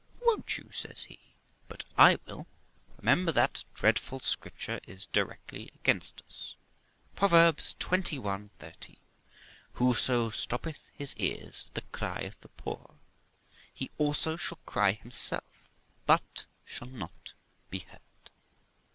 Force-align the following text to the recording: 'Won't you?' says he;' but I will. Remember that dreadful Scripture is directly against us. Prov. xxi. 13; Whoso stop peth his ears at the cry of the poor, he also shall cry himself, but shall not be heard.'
'Won't 0.25 0.57
you?' 0.57 0.71
says 0.73 1.03
he;' 1.03 1.19
but 1.69 1.83
I 1.95 2.17
will. 2.25 2.47
Remember 2.97 3.31
that 3.33 3.63
dreadful 3.75 4.19
Scripture 4.19 4.79
is 4.87 5.05
directly 5.13 5.69
against 5.75 6.23
us. 6.27 6.55
Prov. 7.15 7.33
xxi. 7.33 8.49
13; 8.57 8.97
Whoso 9.73 10.31
stop 10.31 10.63
peth 10.63 10.89
his 10.95 11.15
ears 11.17 11.65
at 11.67 11.75
the 11.75 11.81
cry 11.95 12.21
of 12.21 12.41
the 12.41 12.49
poor, 12.49 12.95
he 13.71 13.91
also 13.99 14.37
shall 14.37 14.57
cry 14.65 14.93
himself, 14.93 15.69
but 16.07 16.45
shall 16.65 16.87
not 16.89 17.35
be 17.69 17.81
heard.' 17.91 18.31